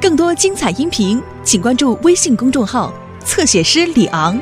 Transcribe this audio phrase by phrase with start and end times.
[0.00, 2.92] 更多精彩音频，请关注微信公众号
[3.24, 4.38] “侧写师李昂”。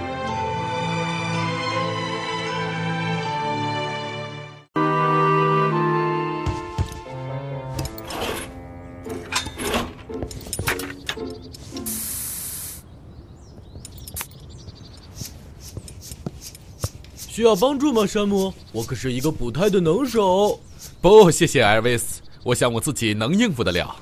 [17.16, 18.53] 需要帮助吗，山姆？
[18.73, 20.61] 我可是一个补胎的能手。
[21.00, 23.96] 不，谢谢艾尔维斯，我想我自己能应付得了。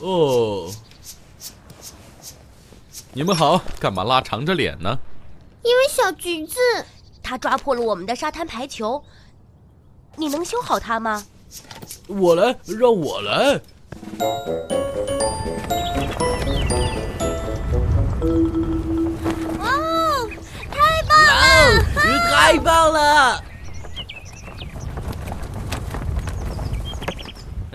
[0.00, 0.70] 哦，
[3.12, 4.98] 你们好，干嘛拉长着脸呢？
[5.62, 6.56] 因为小橘子
[7.22, 9.02] 它抓破了我们的沙滩排球，
[10.16, 11.24] 你能修好它吗？
[12.06, 13.60] 我来，让我来。
[19.60, 20.28] 哦，
[20.70, 21.84] 太棒了！
[22.30, 23.44] 太棒了！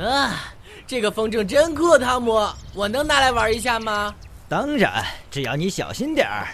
[0.05, 0.53] 啊，
[0.85, 4.13] 这个风筝真酷，汤姆，我能拿来玩一下吗？
[4.49, 6.47] 当然，只要你小心点儿。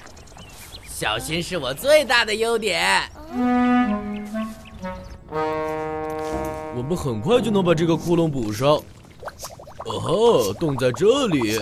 [0.86, 3.10] 小心是我最大的优点。
[6.76, 8.70] 我们很快就能把这个窟窿补上。
[9.86, 11.60] 哦吼，洞在这里。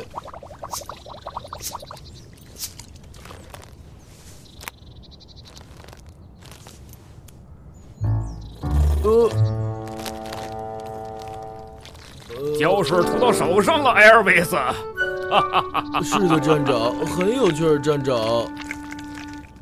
[9.03, 9.29] 呃，
[12.57, 14.57] 胶水涂到手上了，艾尔维斯。
[16.03, 18.17] 是的，站长，很有趣儿，站长。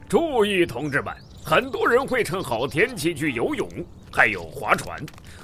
[0.08, 3.68] 注意，同志们，很多人会趁好天气去游泳，
[4.12, 4.98] 还有划船。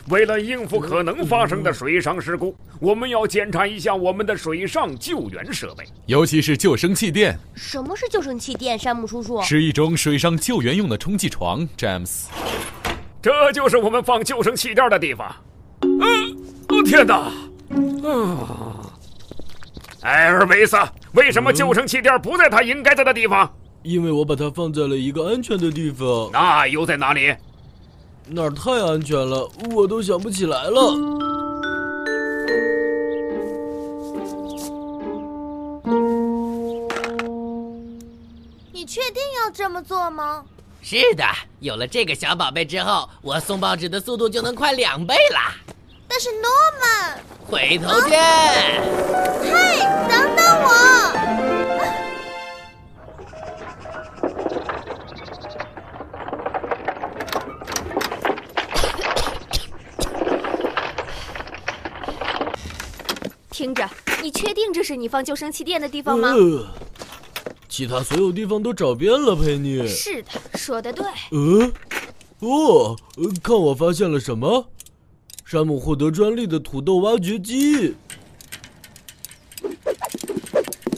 [0.07, 7.37] 为了应付可能发生的水上事故，我们要检查一下我们的水上救援设备，尤其是救生气垫。
[7.53, 9.41] 什么是救生气垫，山姆叔叔？
[9.41, 12.29] 是一种水上救援用的充气床，詹姆斯。
[13.21, 15.35] 这就是我们放救生气垫的地方。
[15.81, 16.37] 嗯，
[16.69, 17.31] 哦天哪！
[18.03, 18.91] 啊，
[20.01, 20.77] 艾尔维斯，
[21.13, 23.53] 为什么救生气垫不在它应该在的地方？
[23.83, 26.29] 因为我把它放在了一个安全的地方。
[26.31, 27.35] 那又在哪里？
[28.27, 30.95] 那儿太安全了，我都想不起来了。
[38.71, 40.43] 你确定要这么做吗？
[40.81, 41.23] 是的，
[41.59, 45.55] 有了这个小宝贝之后，我送报纸的速度就能快两倍啦。
[46.07, 47.19] 但是诺曼，
[47.51, 48.17] 回头见。
[49.41, 49.79] 嘿，
[50.09, 50.69] 等等我！
[63.51, 63.85] 听着，
[64.23, 66.29] 你确定这是你放救生气垫的地方吗？
[66.29, 66.65] 呃，
[67.67, 69.85] 其他所有地方都找遍了，佩妮。
[69.85, 71.05] 是的，说的对。
[71.31, 71.69] 呃，
[72.39, 74.65] 哦，呃看我发现了什么？
[75.51, 77.93] 山姆获得专利的土豆挖掘机。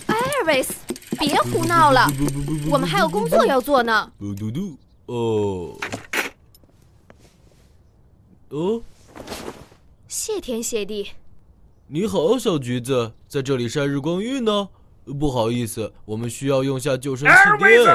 [0.06, 0.75] 艾尔维斯，
[1.18, 4.12] 别胡闹了，不不不不我们还有工作要做呢。
[4.19, 4.78] 嘟嘟嘟，
[5.08, 5.75] 哦，
[8.50, 8.81] 哦，
[10.08, 11.09] 谢天谢地，
[11.88, 14.69] 你好，小橘子，在这里晒日光浴呢。
[15.19, 17.92] 不好意思，我们需要用下救生气，垫，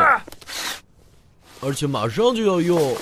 [1.60, 2.96] 而且马上就要用。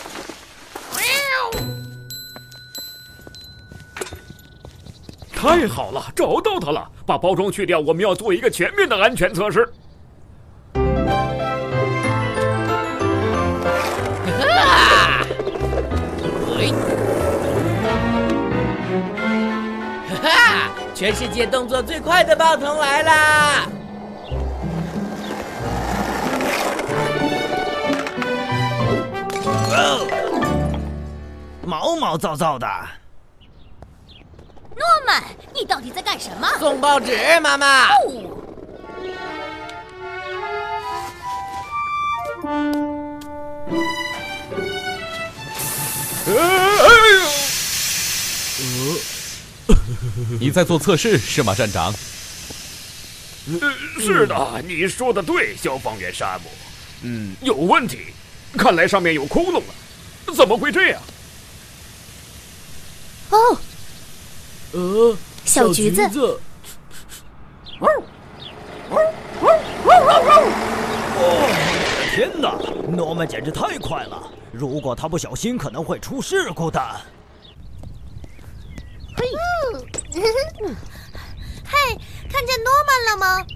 [5.47, 6.91] 太好了，找到它了！
[7.07, 9.73] 把包装去掉，我们要做一个全面的安全测试。
[10.75, 10.83] 喂，
[20.09, 20.73] 哈哈！
[20.93, 23.69] 全世界动作最快的报童来啦！
[31.65, 32.67] 毛毛躁躁的。
[35.55, 36.49] 你到底在干什么？
[36.59, 37.89] 送报纸，妈妈。
[50.41, 51.95] 你在做测试是吗，站长？
[53.61, 53.71] 呃，
[54.01, 56.49] 是的，你说的对，消防员山姆。
[57.03, 57.99] 嗯，有问题，
[58.59, 59.65] 看来上面有窟窿了。
[60.35, 61.01] 怎么会这样？
[63.31, 63.57] 哦，
[64.77, 66.39] 呃，小橘子子，
[72.15, 74.23] 天哪，诺曼简直太快了！
[74.53, 76.79] 如果他不小心，可能会出事故的。
[79.17, 79.25] 嘿，
[81.65, 81.99] 嘿
[82.29, 83.47] 看见诺曼了吗？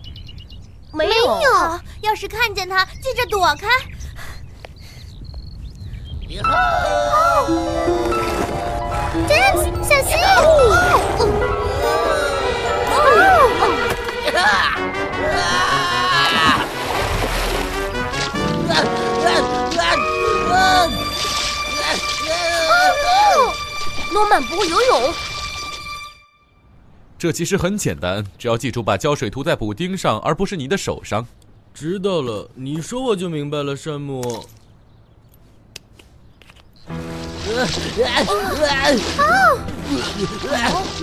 [0.91, 3.69] 没没有，要是看见他，记着躲开。
[6.31, 6.43] 詹
[7.51, 8.30] 姆
[9.13, 10.17] 站起小心。
[10.17, 10.47] 哦
[12.91, 12.97] 哦
[14.33, 14.45] 啊啊
[15.19, 16.47] 啊啊啊
[18.69, 19.83] 啊啊啊
[20.47, 20.87] 啊啊啊
[22.31, 23.19] 啊啊
[24.13, 25.13] 诺曼不会游泳。
[27.19, 31.27] 这其实很简单只要记住把胶水涂在补丁上而不是你的手上。
[31.75, 34.45] 知道了你说我就明白了山姆。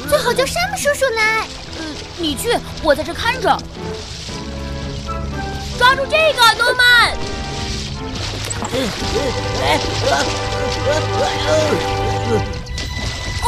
[0.09, 1.45] 最好叫山姆叔叔来。
[1.77, 1.83] 呃
[2.17, 3.55] 你去，我在这看着。
[5.77, 7.15] 抓住这个，诺曼！
[13.43, 13.45] 哦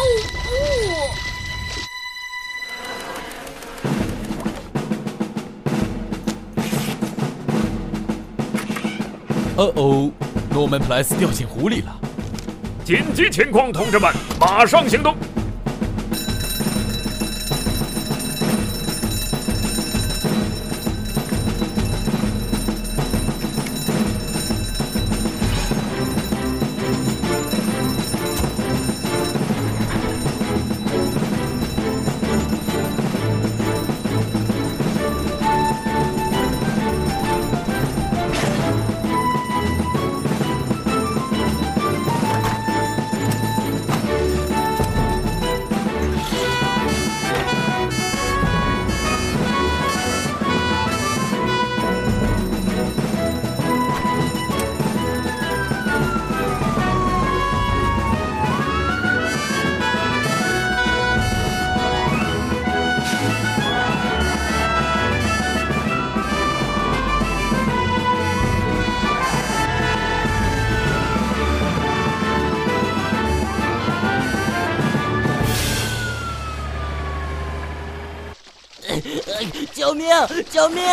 [9.56, 9.62] 不！
[9.62, 10.12] 哦哦，
[10.52, 11.99] 诺曼普莱斯掉进湖里了。
[12.90, 15.16] 紧急情况，同志们，马上行动！
[79.74, 80.08] 救命！
[80.50, 80.84] 救命！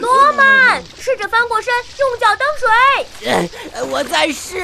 [0.00, 3.38] 诺曼，试着翻过身，用脚蹬水，
[3.72, 4.58] 呃我在试。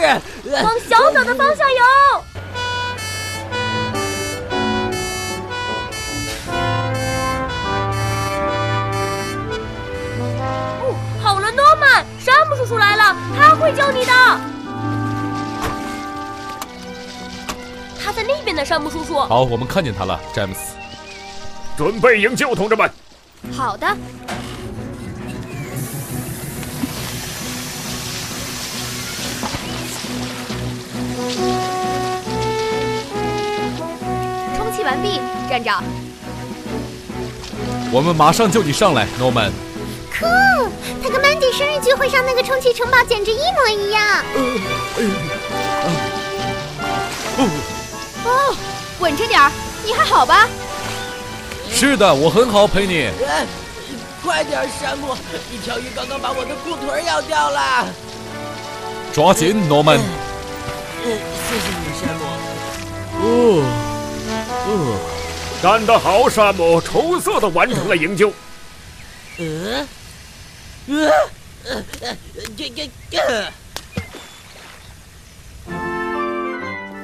[0.62, 1.84] 往小岛的方向游。
[10.82, 14.12] 哦，好了，诺曼，山姆叔叔来了，他会救你的。
[18.02, 19.20] 他在那边的，山姆叔叔。
[19.20, 20.74] 好，我们看见他了，詹姆斯。
[21.76, 22.90] 准备营救，同志们！
[23.52, 23.86] 好的。
[34.56, 35.82] 充气完毕，站长。
[37.92, 39.50] 我们马上就你上来，诺曼。
[40.12, 40.26] 酷！
[41.02, 44.24] 他跟曼迪生日聚会上那个充气城堡简直一模一样。
[48.24, 48.54] 哦，
[49.00, 49.50] 稳着点儿，
[49.84, 50.46] 你还好吧？
[51.72, 53.06] 是的，我很好，陪你。
[53.26, 53.46] 呃
[54.22, 55.16] 快点，山姆！
[55.50, 57.88] 一条鱼刚刚把我的裤腿咬掉了。
[59.14, 59.96] 抓紧，诺曼。
[59.96, 60.04] 嗯，
[61.02, 62.22] 谢谢你，山姆。
[63.16, 63.24] 哦，
[64.66, 64.98] 哦，
[65.62, 66.78] 干得好，山姆！
[66.82, 68.30] 出色的完成了营救。
[69.38, 69.86] 呃，
[70.86, 71.10] 呃，
[71.64, 72.16] 呃，呃，
[72.58, 73.52] 这这这。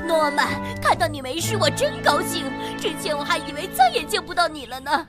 [0.07, 2.45] 诺曼，看到你没事，我真高兴。
[2.79, 5.07] 之前我还以为再也见不到你了呢。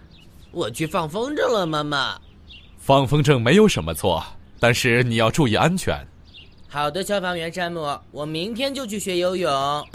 [0.51, 2.19] 我去放风筝了，妈妈。
[2.79, 4.23] 放风筝没有什么错，
[4.59, 6.05] 但是你要注意安全。
[6.67, 9.87] 好的，消防员山姆，我明天就去学游泳。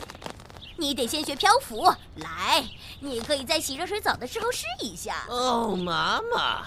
[0.76, 1.84] 你得先学漂浮。
[2.16, 2.64] 来，
[3.00, 5.24] 你可以在洗热水澡的时候试一下。
[5.28, 6.62] 哦，妈妈。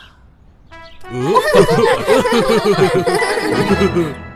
[0.69, 0.77] 呃